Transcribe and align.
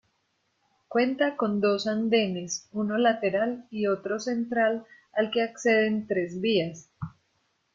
Cuenta 0.87 1.37
con 1.37 1.61
dos 1.61 1.85
andenes, 1.85 2.67
uno 2.71 2.97
lateral 2.97 3.67
y 3.69 3.85
otro 3.85 4.19
central, 4.19 4.83
al 5.13 5.29
que 5.29 5.43
acceden 5.43 6.07
tres 6.07 6.41
vías. 6.41 6.89